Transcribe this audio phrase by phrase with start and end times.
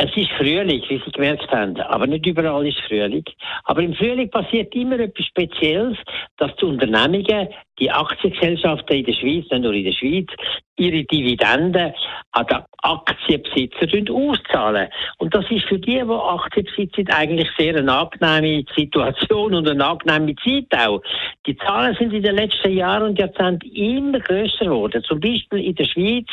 [0.00, 1.76] Es ist Frühling, wie Sie gemerkt haben.
[1.80, 3.24] Aber nicht überall ist Frühling.
[3.64, 5.98] Aber im Frühling passiert immer etwas Spezielles,
[6.36, 7.48] dass die Unternehmungen,
[7.80, 10.28] die Aktiengesellschaften in der Schweiz, nicht nur in der Schweiz,
[10.76, 11.92] ihre Dividenden
[12.30, 14.88] an den Aktienbesitzer auszahlen.
[15.18, 19.84] Und das ist für die, die Aktien besitzen, eigentlich sehr eine angenehme Situation und eine
[19.84, 21.02] angenehme Zeit auch.
[21.46, 25.02] Die Zahlen sind in den letzten Jahren und Jahrzehnten immer größer geworden.
[25.02, 26.28] Zum Beispiel in der Schweiz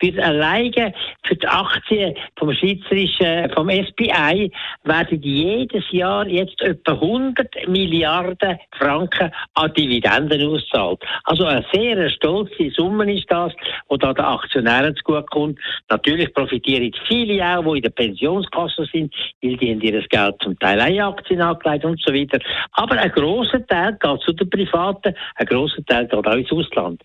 [0.00, 0.92] wird alleine
[1.24, 4.50] für die Aktien vom schweizerischen, vom SPI
[4.84, 11.02] werden jedes Jahr jetzt etwa 100 Milliarden Franken an Dividenden auszahlt.
[11.24, 13.52] Also eine sehr stolze Summe ist das
[13.90, 15.58] die da den Aktionären zugutekommt.
[15.88, 20.58] Natürlich profitieren viele auch, die in der Pensionskasse sind, weil die haben ihr Geld zum
[20.58, 22.38] Teil auch Aktien angelegt und so weiter.
[22.72, 27.02] Aber ein grosser Teil geht zu den Privaten, ein grosser Teil geht auch ins Ausland.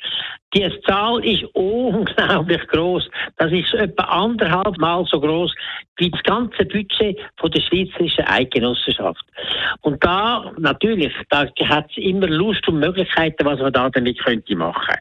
[0.54, 2.85] Die Zahl ist unglaublich groß.
[3.38, 5.54] Das ist etwa anderthalb Mal so groß
[5.98, 9.24] wie das ganze Budget von der Schweizerischen Eidgenossenschaft.
[9.82, 14.56] Und da, natürlich, da hat es immer Lust und Möglichkeiten, was man da damit könnte
[14.56, 14.96] machen.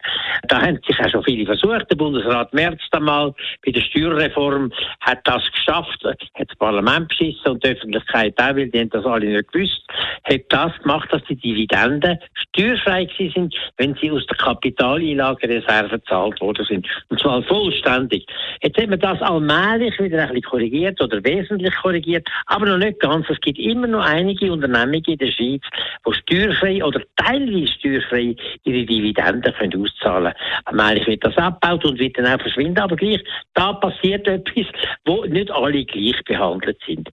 [0.48, 1.90] Da haben sich auch schon viele versucht.
[1.90, 7.64] Der Bundesrat Merz damals bei der Steuerreform hat das geschafft, hat das Parlament beschissen und
[7.64, 9.82] die Öffentlichkeit auch, weil die haben das alle nicht gewusst,
[10.24, 12.18] hat das gemacht, dass die Dividenden
[12.52, 16.86] steuerfrei sind, wenn sie aus der Kapitaleinlagereserve gezahlt worden sind.
[17.08, 17.42] Und zwar
[17.74, 18.26] vollständig.
[18.62, 23.00] Jetzt haben wir das allmählich wieder ein bisschen korrigiert oder wesentlich korrigiert, aber noch nicht
[23.00, 23.26] ganz.
[23.28, 25.62] Es gibt immer noch einige Unternehmungen in der Schweiz,
[26.06, 30.62] die steuerfrei oder teilweise steuerfrei ihre Dividenden können auszahlen können.
[30.64, 33.22] Allmählich wird das abgebaut und wird dann auch verschwinden, aber gleich,
[33.54, 34.66] da passiert etwas,
[35.04, 37.08] wo nicht alle gleich behandelt sind.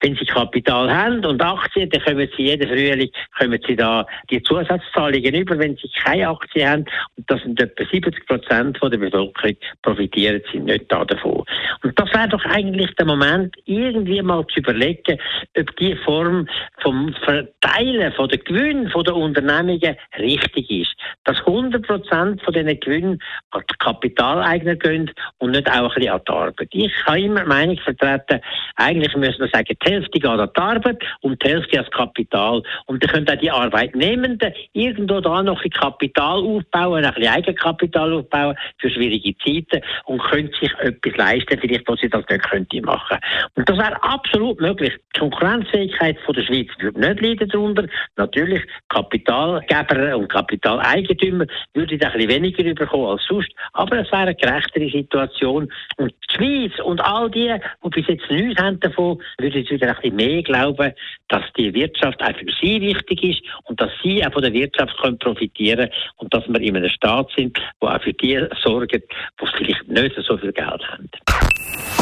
[0.00, 4.42] Wenn sie Kapital haben und Aktien, dann kommen sie jeden Frühling kommen sie da die
[4.42, 6.84] Zusatzzahlungen über, wenn sie keine Aktien haben.
[7.16, 9.56] Und das sind etwa 70 Prozent der Bevölkerung
[10.04, 11.44] profitieren sie nicht davon.
[11.82, 15.18] Und das wäre doch eigentlich der Moment, irgendwie mal zu überlegen,
[15.58, 16.48] ob die Form
[16.82, 20.94] vom Verteilen von der Gewinn von der Unternehmungen richtig ist.
[21.24, 23.18] Dass 100 Prozent von diesen Gewinnen
[23.50, 26.68] an die Kapitaleigner gehen und nicht auch ein bisschen an die Arbeit.
[26.72, 28.40] Ich habe immer die Meinung vertreten,
[28.76, 31.94] eigentlich müssen wir sagen, die Hälfte geht an die Arbeit und die Hälfte an das
[31.94, 32.62] Kapital.
[32.86, 38.12] Und dann können auch die Arbeitnehmenden irgendwo da noch ein Kapital aufbauen, ein bisschen Eigenkapital
[38.12, 42.80] aufbauen für schwierige Zeiten und können sich etwas leisten, vielleicht, was sie das nicht könnte
[42.82, 43.18] machen.
[43.54, 44.92] Und das wäre absolut möglich.
[45.14, 47.86] Die Konkurrenzfähigkeit von der Schweiz würde nicht leiden darunter.
[48.16, 54.34] Natürlich, Kapitalgeber und Kapitaleigentümer würden ein bisschen weniger bekommen als sonst, aber es wäre eine
[54.34, 55.72] gerechtere Situation.
[55.96, 59.88] Und die Schweiz und all die, die bis jetzt nichts haben davon, würden jetzt wieder
[59.88, 60.92] ein bisschen mehr glauben,
[61.28, 64.96] dass die Wirtschaft auch für sie wichtig ist und dass sie auch von der Wirtschaft
[64.98, 69.46] können profitieren und dass wir in einem Staat sind, der auch für die sorgt, die
[69.56, 71.10] vielleicht nicht so viel Geld haben.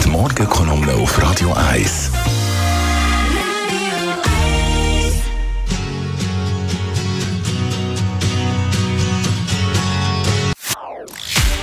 [0.05, 2.12] Die Morgenkolumne auf Radio 1.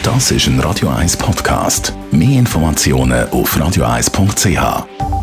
[0.04, 1.94] Das ist ein Radio 1 Podcast.
[2.12, 5.19] Mehr Informationen auf radio1.ch.